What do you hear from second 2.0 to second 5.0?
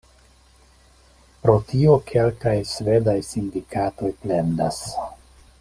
kelkaj svedaj sindikatoj plendas.